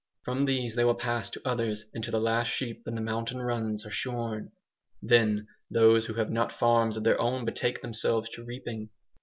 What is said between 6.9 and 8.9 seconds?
of their own betake themselves to reaping.